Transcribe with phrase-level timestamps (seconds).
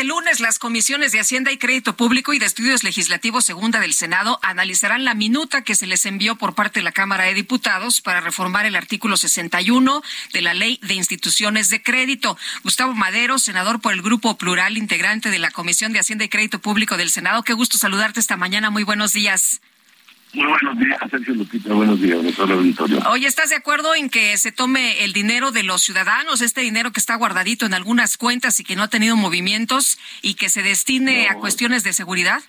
[0.00, 3.92] este lunes, las comisiones de Hacienda y Crédito Público y de Estudios Legislativos Segunda del
[3.92, 8.00] Senado analizarán la minuta que se les envió por parte de la Cámara de Diputados
[8.00, 12.38] para reformar el artículo 61 de la Ley de Instituciones de Crédito.
[12.62, 16.60] Gustavo Madero, senador por el Grupo Plural, integrante de la Comisión de Hacienda y Crédito
[16.60, 17.42] Público del Senado.
[17.42, 18.70] Qué gusto saludarte esta mañana.
[18.70, 19.60] Muy buenos días.
[20.32, 21.74] Muy buenos días, Sergio Lupita.
[21.74, 22.98] Buenos días, doctor auditorio.
[23.10, 26.92] Oye, ¿estás de acuerdo en que se tome el dinero de los ciudadanos, este dinero
[26.92, 30.62] que está guardadito en algunas cuentas y que no ha tenido movimientos y que se
[30.62, 32.42] destine a cuestiones de seguridad?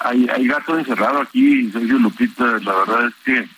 [0.00, 2.44] Hay, hay gato encerrado aquí, Sergio Lupita.
[2.60, 3.48] La verdad es que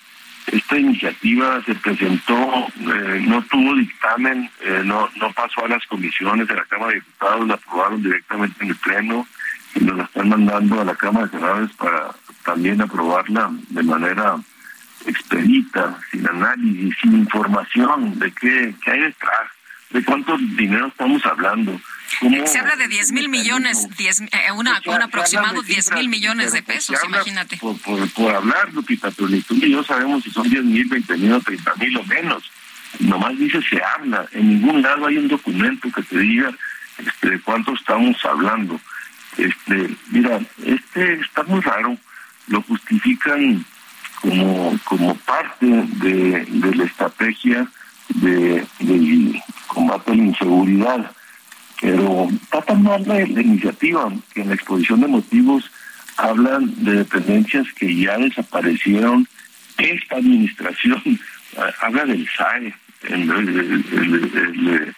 [0.56, 6.48] esta iniciativa se presentó, eh, no tuvo dictamen, eh, no, no pasó a las comisiones
[6.48, 9.26] de la Cámara de Diputados, la aprobaron directamente en el Pleno
[9.74, 12.14] y nos la están mandando a la Cámara de Senadores para
[12.44, 14.36] también aprobarla de manera
[15.06, 19.50] expedita, sin análisis, sin información de qué, qué hay detrás,
[19.90, 21.80] de cuánto dinero estamos hablando.
[22.46, 26.62] Se habla de 10 mil millones, diez, eh, una, un aproximado 10 mil millones de
[26.62, 27.56] pesos, imagínate.
[27.56, 30.86] Por, por, por, hablar, Lupita, pero ni tú ni yo sabemos si son 10 mil,
[30.86, 32.50] 20 mil o 30 mil o menos.
[33.00, 36.54] Nomás dice se habla, en ningún lado hay un documento que te diga
[36.98, 38.80] este, de cuánto estamos hablando.
[39.36, 41.98] Este, mira, este está muy raro
[42.48, 43.64] lo justifican
[44.20, 47.68] como, como parte de, de la estrategia
[48.08, 51.10] de, del combate a la inseguridad.
[51.80, 55.70] Pero está tan mal la, iniciativa que en la exposición de motivos
[56.16, 59.28] hablan de dependencias que ya desaparecieron
[59.78, 61.02] esta administración.
[61.80, 64.94] Habla del SAE, el, el,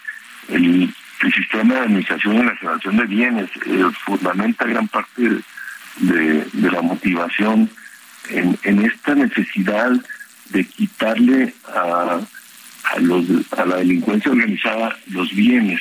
[0.49, 0.95] el,
[1.35, 5.43] sistema de administración y la generación de bienes, eh, fundamenta gran parte de
[5.99, 7.71] de, la motivación
[8.31, 9.93] en, esta necesidad
[10.51, 12.21] de quitarle a,
[12.85, 15.81] a, los, a la delincuencia organizada los bienes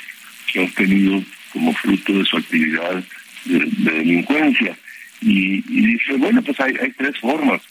[0.52, 3.04] que ha obtenido como fruto de su actividad
[3.46, 3.60] de,
[3.92, 4.78] delincuencia.
[5.22, 7.62] Y, dice, bueno, pues hay, hay tres formas.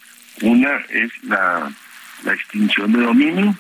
[0.43, 1.73] Una es la,
[2.25, 3.57] la extinción de dominio,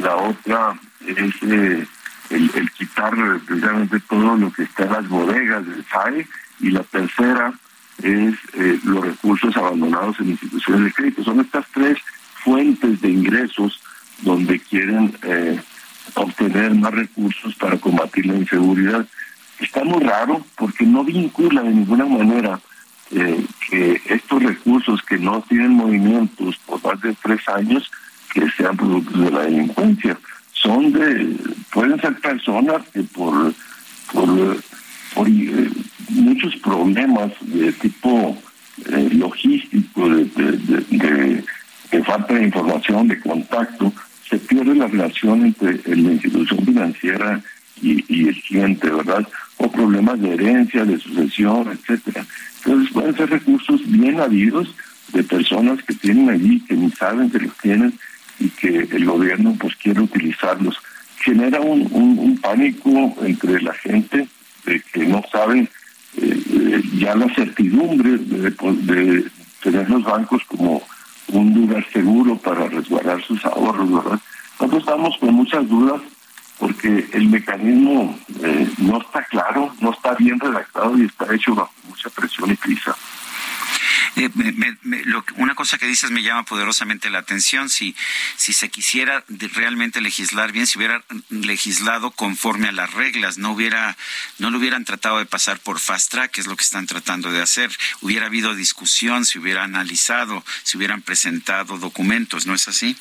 [0.00, 1.86] la otra es eh,
[2.30, 3.14] el, el, quitar
[3.46, 6.26] precisamente todo lo que está en las bodegas del FAE,
[6.60, 7.52] y la tercera
[8.02, 11.24] es eh, los recursos abandonados en instituciones de crédito.
[11.24, 11.98] Son estas tres
[12.44, 13.80] fuentes de ingresos
[14.22, 15.60] donde quieren eh,
[16.14, 19.06] obtener más recursos para combatir la inseguridad.
[19.60, 22.60] Está muy raro porque no vincula de ninguna manera
[23.10, 27.90] eh, que estos recursos que no tienen movimientos por más de tres años
[28.32, 30.18] que sean productos de la delincuencia.
[30.52, 31.36] Son de,
[31.72, 33.54] pueden ser personas que por,
[34.12, 34.58] por,
[35.16, 35.28] por
[36.10, 38.36] muchos problemas de tipo
[38.84, 43.92] eh, logístico, de, de, falta de información, de contacto,
[44.28, 47.42] se pierde la relación entre la institución financiera
[47.80, 49.26] y, el cliente, ¿verdad?
[49.56, 52.26] O problemas de herencia, de sucesión, etcétera.
[52.58, 54.74] Entonces pueden ser recursos bien habidos
[55.14, 57.94] de personas que tienen allí, que ni saben que los tienen
[58.38, 60.76] y que el gobierno pues quiere utilizarlos.
[61.20, 64.28] Genera un pánico entre la gente
[64.66, 65.68] de que no saben
[66.16, 69.30] eh, ya la certidumbre de,
[69.62, 70.82] tener los bancos como
[71.28, 74.20] un lugar seguro para resguardar sus ahorros, ¿verdad?
[74.60, 76.00] Nosotros estamos con muchas dudas
[76.58, 81.72] porque el mecanismo eh, no está claro, no está bien redactado y está hecho bajo
[81.88, 82.96] mucha presión y prisa.
[84.16, 84.30] Eh,
[85.36, 87.68] una cosa que dices me llama poderosamente la atención.
[87.68, 87.94] Si,
[88.36, 93.96] si se quisiera realmente legislar bien, si hubiera legislado conforme a las reglas, no hubiera,
[94.38, 97.30] no lo hubieran tratado de pasar por fast track, que es lo que están tratando
[97.30, 97.70] de hacer.
[98.00, 102.96] Hubiera habido discusión, se hubiera analizado, se hubieran presentado documentos, ¿no es así?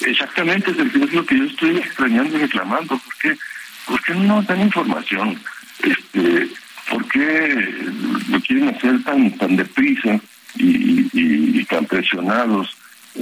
[0.00, 2.98] Exactamente, es lo que yo estoy extrañando y reclamando.
[2.98, 3.38] ¿Por qué,
[3.86, 5.40] ¿Por no dan información?
[5.82, 6.48] Este,
[6.90, 7.90] ¿Por qué
[8.28, 10.17] lo quieren hacer tan tan deprisa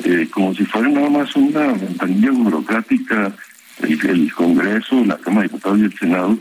[0.05, 3.33] eh, como si fuera nada más una ventanilla burocrática
[3.83, 6.39] el, Congreso, la Cámara de Diputados y el Senado,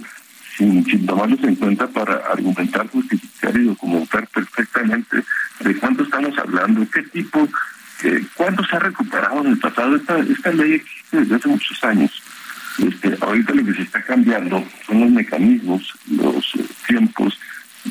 [0.57, 5.23] sin, tomarlos en cuenta para argumentar, justificar y documentar perfectamente
[5.59, 7.47] de cuánto estamos hablando, qué tipo,
[8.03, 9.95] eh, cuánto se ha recuperado en el pasado.
[9.95, 12.11] Esta, esta ley existe desde hace muchos años
[12.77, 17.37] Este, ahorita lo que se está cambiando son los mecanismos, los eh, tiempos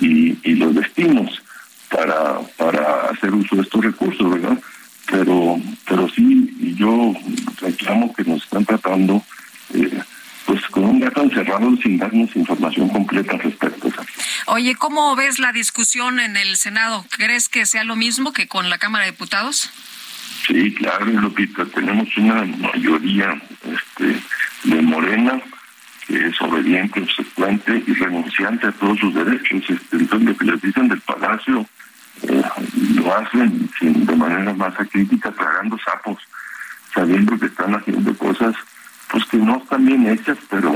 [0.01, 1.43] y, los destinos
[1.95, 4.59] para, para hacer uso de estos recursos, ¿verdad?
[5.11, 7.15] Pero, pero sí, yo
[7.61, 9.23] reclamo que nos están tratando
[9.73, 10.03] eh,
[10.47, 13.93] pues con un gato encerrado sin darnos información completa al respecto.
[14.47, 17.05] Oye, ¿cómo ves la discusión en el Senado?
[17.11, 19.71] ¿Crees que sea lo mismo que con la Cámara de Diputados?
[20.47, 24.21] Sí, claro, Lupita, tenemos una mayoría este,
[24.65, 25.41] de Morena
[26.07, 29.63] que es obediente, obsecuente y renunciante a todos sus derechos.
[29.69, 31.67] Este, entonces, lo que les dicen del Palacio
[32.29, 32.43] eh,
[32.95, 36.19] lo hacen sin, de manera más acrítica, tragando sapos,
[36.95, 38.55] sabiendo que están haciendo cosas
[39.11, 40.73] pues que no están bien hechas, pero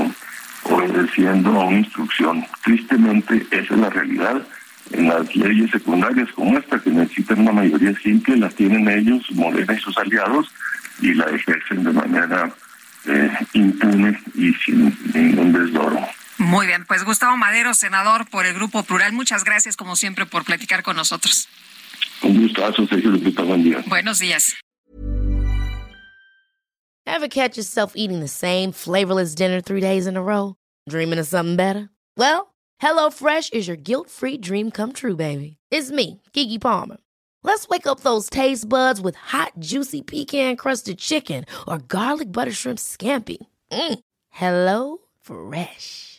[0.63, 2.45] obedeciendo a una instrucción.
[2.63, 4.41] Tristemente, esa es la realidad
[4.91, 9.73] en las leyes secundarias como esta, que necesitan una mayoría simple, la tienen ellos, Morena
[9.73, 10.51] y sus aliados,
[11.01, 12.51] y la ejercen de manera
[13.05, 15.99] eh, impune y sin ningún desdoro.
[16.39, 20.45] Muy bien, pues Gustavo Madero, senador por el Grupo Plural, muchas gracias como siempre por
[20.45, 21.49] platicar con nosotros.
[22.23, 23.83] Un gustazo, Sergio Lupita, buen día.
[23.87, 24.55] Buenos días.
[27.05, 30.55] Ever catch yourself eating the same flavorless dinner three days in a row?
[30.87, 31.89] Dreaming of something better?
[32.15, 35.57] Well, HelloFresh is your guilt-free dream come true, baby.
[35.71, 36.97] It's me, Kiki Palmer.
[37.43, 42.79] Let's wake up those taste buds with hot, juicy pecan-crusted chicken or garlic butter shrimp
[42.79, 43.37] scampi.
[43.71, 43.99] Mm.
[44.29, 46.18] Hello Fresh.